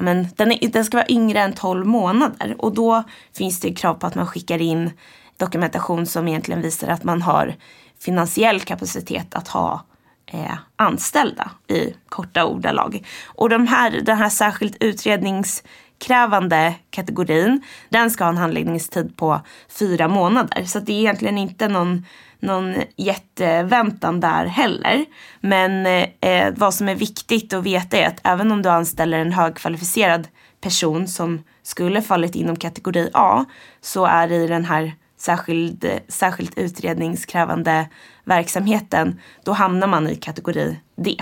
men 0.00 0.28
den, 0.36 0.52
är, 0.52 0.68
den 0.68 0.84
ska 0.84 0.96
vara 0.96 1.08
yngre 1.08 1.40
än 1.40 1.52
12 1.52 1.86
månader 1.86 2.54
och 2.58 2.74
då 2.74 3.02
finns 3.36 3.60
det 3.60 3.74
krav 3.74 3.94
på 3.94 4.06
att 4.06 4.14
man 4.14 4.26
skickar 4.26 4.62
in 4.62 4.90
dokumentation 5.36 6.06
som 6.06 6.28
egentligen 6.28 6.62
visar 6.62 6.88
att 6.88 7.04
man 7.04 7.22
har 7.22 7.54
finansiell 8.00 8.60
kapacitet 8.60 9.34
att 9.34 9.48
ha 9.48 9.84
eh, 10.32 10.58
anställda 10.76 11.50
i 11.68 11.94
korta 12.08 12.44
ordalag. 12.44 13.06
Och 13.26 13.48
de 13.48 13.66
här, 13.66 13.90
den 13.90 14.16
här 14.16 14.28
särskilt 14.28 14.76
utredningskrävande 14.80 16.74
kategorin, 16.90 17.62
den 17.88 18.10
ska 18.10 18.24
ha 18.24 18.30
en 18.30 18.36
handläggningstid 18.36 19.16
på 19.16 19.40
fyra 19.78 20.08
månader. 20.08 20.64
Så 20.64 20.80
det 20.80 20.92
är 20.92 20.98
egentligen 20.98 21.38
inte 21.38 21.68
någon, 21.68 22.06
någon 22.40 22.74
jätteväntan 22.96 24.20
där 24.20 24.46
heller. 24.46 25.04
Men 25.40 25.86
eh, 26.20 26.54
vad 26.56 26.74
som 26.74 26.88
är 26.88 26.94
viktigt 26.94 27.52
att 27.52 27.64
veta 27.64 27.96
är 27.96 28.06
att 28.06 28.20
även 28.24 28.52
om 28.52 28.62
du 28.62 28.68
anställer 28.68 29.18
en 29.18 29.32
högkvalificerad 29.32 30.28
person 30.60 31.08
som 31.08 31.42
skulle 31.62 32.02
fallit 32.02 32.34
inom 32.34 32.56
kategori 32.56 33.10
A 33.12 33.44
så 33.80 34.04
är 34.04 34.28
det 34.28 34.34
i 34.34 34.46
den 34.46 34.64
här 34.64 34.92
särskild, 35.18 36.00
särskilt 36.08 36.58
utredningskrävande 36.58 37.88
verksamheten, 38.24 39.20
då 39.44 39.52
hamnar 39.52 39.86
man 39.86 40.08
i 40.08 40.16
kategori 40.16 40.80
D. 40.96 41.16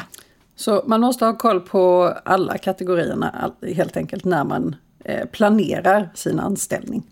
Så 0.57 0.83
man 0.87 1.01
måste 1.01 1.25
ha 1.25 1.39
koll 1.39 1.61
på 1.61 2.15
alla 2.25 2.59
kategorierna 2.59 3.53
helt 3.77 3.97
enkelt 3.97 4.25
när 4.25 4.45
man 4.45 4.77
eh, 5.05 5.27
planerar 5.27 6.11
sin 6.15 6.41
anställning. 6.41 7.03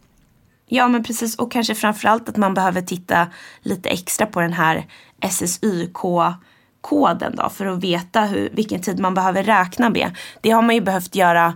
Ja 0.66 0.88
men 0.88 1.04
precis 1.04 1.36
och 1.36 1.52
kanske 1.52 1.74
framförallt 1.74 2.28
att 2.28 2.36
man 2.36 2.54
behöver 2.54 2.82
titta 2.82 3.26
lite 3.62 3.88
extra 3.88 4.26
på 4.26 4.40
den 4.40 4.52
här 4.52 4.86
SSYK-koden 5.30 7.36
då 7.36 7.48
för 7.48 7.66
att 7.66 7.84
veta 7.84 8.20
hur, 8.20 8.50
vilken 8.52 8.80
tid 8.80 9.00
man 9.00 9.14
behöver 9.14 9.42
räkna 9.42 9.90
med. 9.90 10.10
Det 10.40 10.50
har 10.50 10.62
man 10.62 10.74
ju 10.74 10.80
behövt 10.80 11.14
göra, 11.14 11.46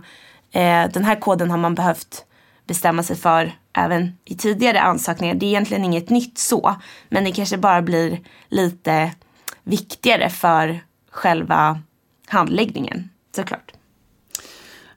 eh, 0.51 0.89
den 0.93 1.03
här 1.03 1.19
koden 1.19 1.51
har 1.51 1.57
man 1.57 1.75
behövt 1.75 2.25
bestämma 2.69 3.03
sig 3.03 3.15
för 3.15 3.51
även 3.73 4.11
i 4.25 4.35
tidigare 4.35 4.81
ansökningar. 4.81 5.35
Det 5.35 5.45
är 5.45 5.47
egentligen 5.47 5.83
inget 5.83 6.09
nytt 6.09 6.37
så, 6.37 6.75
men 7.09 7.23
det 7.23 7.31
kanske 7.31 7.57
bara 7.57 7.81
blir 7.81 8.19
lite 8.49 9.11
viktigare 9.63 10.29
för 10.29 10.79
själva 11.11 11.79
handläggningen 12.27 13.09
såklart. 13.35 13.71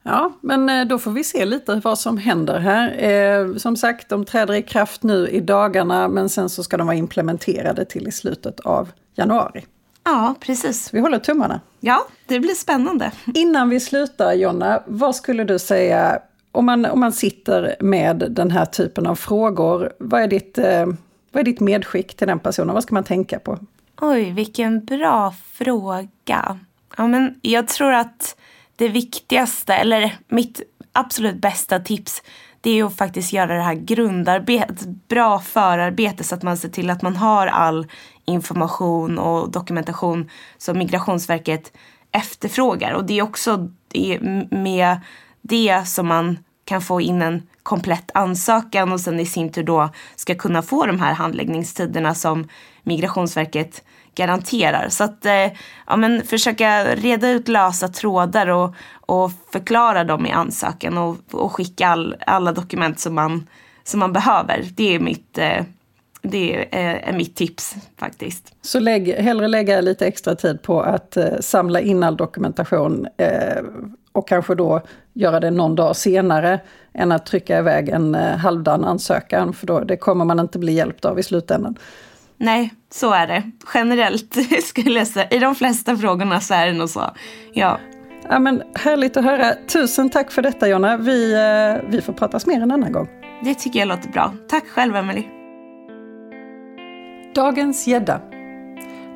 Ja, 0.02 0.32
men 0.40 0.68
eh, 0.68 0.84
då 0.84 0.98
får 0.98 1.10
vi 1.10 1.24
se 1.24 1.44
lite 1.44 1.80
vad 1.84 1.98
som 1.98 2.18
händer 2.18 2.58
här. 2.58 3.02
Eh, 3.02 3.56
som 3.56 3.76
sagt, 3.76 4.08
de 4.08 4.24
träder 4.24 4.54
i 4.54 4.62
kraft 4.62 5.02
nu 5.02 5.28
i 5.28 5.40
dagarna, 5.40 6.08
men 6.08 6.28
sen 6.28 6.48
så 6.48 6.62
ska 6.64 6.76
de 6.76 6.86
vara 6.86 6.96
implementerade 6.96 7.84
till 7.84 8.08
i 8.08 8.12
slutet 8.12 8.60
av 8.60 8.92
januari. 9.14 9.64
Ja, 10.04 10.34
precis. 10.40 10.94
Vi 10.94 11.00
håller 11.00 11.18
tummarna. 11.18 11.60
Ja, 11.80 12.06
det 12.26 12.40
blir 12.40 12.54
spännande. 12.54 13.12
Innan 13.34 13.68
vi 13.68 13.80
slutar, 13.80 14.32
Jonna, 14.32 14.82
vad 14.86 15.16
skulle 15.16 15.44
du 15.44 15.58
säga 15.58 16.18
om 16.52 16.66
man, 16.66 16.84
om 16.86 17.00
man 17.00 17.12
sitter 17.12 17.76
med 17.80 18.26
den 18.30 18.50
här 18.50 18.64
typen 18.64 19.06
av 19.06 19.14
frågor, 19.14 19.92
vad 19.98 20.22
är, 20.22 20.28
ditt, 20.28 20.58
eh, 20.58 20.86
vad 21.32 21.40
är 21.40 21.44
ditt 21.44 21.60
medskick 21.60 22.16
till 22.16 22.26
den 22.26 22.38
personen? 22.38 22.74
Vad 22.74 22.82
ska 22.82 22.94
man 22.94 23.04
tänka 23.04 23.38
på? 23.38 23.58
Oj, 24.00 24.30
vilken 24.30 24.84
bra 24.84 25.34
fråga. 25.52 26.58
Ja, 26.96 27.06
men 27.06 27.40
jag 27.42 27.68
tror 27.68 27.92
att 27.92 28.36
det 28.76 28.88
viktigaste, 28.88 29.74
eller 29.74 30.18
mitt 30.28 30.62
absolut 30.92 31.36
bästa 31.36 31.78
tips, 31.78 32.22
det 32.60 32.70
är 32.70 32.84
att 32.84 32.96
faktiskt 32.96 33.32
göra 33.32 33.54
det 33.54 33.62
här 33.62 33.74
grundarbetet, 33.74 34.86
bra 35.08 35.38
förarbete 35.38 36.24
så 36.24 36.34
att 36.34 36.42
man 36.42 36.56
ser 36.56 36.68
till 36.68 36.90
att 36.90 37.02
man 37.02 37.16
har 37.16 37.46
all 37.46 37.86
information 38.24 39.18
och 39.18 39.50
dokumentation 39.50 40.30
som 40.58 40.78
Migrationsverket 40.78 41.72
efterfrågar. 42.12 42.92
Och 42.92 43.04
det 43.04 43.18
är 43.18 43.22
också 43.22 43.68
med 44.50 45.00
det 45.42 45.88
som 45.88 46.06
man 46.06 46.38
kan 46.64 46.80
få 46.80 47.00
in 47.00 47.22
en 47.22 47.42
komplett 47.62 48.10
ansökan 48.14 48.92
och 48.92 49.00
sen 49.00 49.20
i 49.20 49.26
sin 49.26 49.52
tur 49.52 49.62
då 49.62 49.88
ska 50.16 50.34
kunna 50.34 50.62
få 50.62 50.86
de 50.86 51.00
här 51.00 51.12
handläggningstiderna 51.12 52.14
som 52.14 52.48
Migrationsverket 52.82 53.82
garanterar. 54.14 54.88
Så 54.88 55.04
att 55.04 55.26
eh, 55.26 55.52
ja, 55.86 55.96
men 55.96 56.22
försöka 56.22 56.84
reda 56.94 57.30
ut 57.30 57.48
lösa 57.48 57.88
trådar 57.88 58.46
och, 58.46 58.74
och 59.00 59.30
förklara 59.52 60.04
dem 60.04 60.26
i 60.26 60.30
ansökan 60.30 60.98
och, 60.98 61.16
och 61.30 61.52
skicka 61.52 61.88
all, 61.88 62.16
alla 62.26 62.52
dokument 62.52 63.00
som 63.00 63.14
man, 63.14 63.48
som 63.84 64.00
man 64.00 64.12
behöver. 64.12 64.64
Det 64.74 64.94
är 64.94 65.00
mitt 65.00 65.38
eh, 65.38 65.64
det 66.22 66.56
eh, 66.56 67.08
är 67.08 67.12
mitt 67.12 67.36
tips 67.36 67.74
faktiskt. 67.98 68.54
Så 68.62 68.80
lägg, 68.80 69.14
hellre 69.14 69.48
lägga 69.48 69.80
lite 69.80 70.06
extra 70.06 70.34
tid 70.34 70.62
på 70.62 70.80
att 70.80 71.16
eh, 71.16 71.40
samla 71.40 71.80
in 71.80 72.02
all 72.02 72.16
dokumentation 72.16 73.06
eh, 73.16 73.62
och 74.12 74.28
kanske 74.28 74.54
då 74.54 74.80
göra 75.12 75.40
det 75.40 75.50
någon 75.50 75.74
dag 75.74 75.96
senare 75.96 76.60
än 76.94 77.12
att 77.12 77.26
trycka 77.26 77.58
iväg 77.58 77.88
en 77.88 78.14
eh, 78.14 78.36
halvdan 78.36 78.84
ansökan, 78.84 79.52
för 79.52 79.66
då 79.66 79.80
det 79.80 79.96
kommer 79.96 80.24
man 80.24 80.40
inte 80.40 80.58
bli 80.58 80.72
hjälpt 80.72 81.04
av 81.04 81.18
i 81.18 81.22
slutändan. 81.22 81.76
Nej, 82.36 82.74
så 82.90 83.12
är 83.12 83.26
det. 83.26 83.42
Generellt 83.74 84.36
skulle 84.64 84.98
jag 84.98 85.08
säga. 85.08 85.28
I 85.28 85.38
de 85.38 85.54
flesta 85.54 85.96
frågorna 85.96 86.40
så 86.40 86.54
är 86.54 86.66
det 86.66 86.72
nog 86.72 86.88
så. 86.88 87.10
Ja. 87.52 87.78
Ja, 88.28 88.38
men 88.38 88.62
härligt 88.74 89.16
att 89.16 89.24
höra. 89.24 89.54
Tusen 89.68 90.10
tack 90.10 90.30
för 90.30 90.42
detta 90.42 90.68
Jonna. 90.68 90.96
Vi, 90.96 91.32
eh, 91.32 91.90
vi 91.90 92.00
får 92.02 92.12
pratas 92.12 92.46
mer 92.46 92.62
en 92.62 92.72
annan 92.72 92.92
gång. 92.92 93.08
Det 93.44 93.54
tycker 93.54 93.78
jag 93.78 93.88
låter 93.88 94.08
bra. 94.08 94.34
Tack 94.48 94.68
själv 94.68 94.96
Emelie. 94.96 95.24
Dagens 97.34 97.86
gädda. 97.86 98.20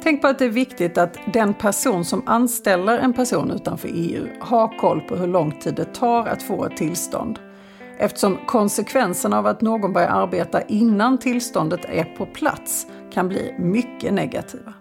Tänk 0.06 0.22
på 0.22 0.28
att 0.28 0.38
det 0.38 0.44
är 0.44 0.48
viktigt 0.48 0.98
att 0.98 1.18
den 1.32 1.54
person 1.54 2.04
som 2.04 2.22
anställer 2.28 2.98
en 2.98 3.12
person 3.12 3.50
utanför 3.50 3.88
EU 3.92 4.26
har 4.40 4.78
koll 4.78 5.00
på 5.00 5.16
hur 5.16 5.26
lång 5.26 5.52
tid 5.52 5.74
det 5.74 5.84
tar 5.84 6.26
att 6.26 6.42
få 6.42 6.64
ett 6.64 6.76
tillstånd. 6.76 7.38
Eftersom 7.98 8.38
konsekvenserna 8.46 9.38
av 9.38 9.46
att 9.46 9.60
någon 9.60 9.92
börjar 9.92 10.08
arbeta 10.08 10.62
innan 10.62 11.18
tillståndet 11.18 11.84
är 11.84 12.04
på 12.04 12.26
plats 12.26 12.86
kan 13.12 13.28
bli 13.28 13.54
mycket 13.58 14.12
negativa. 14.12 14.72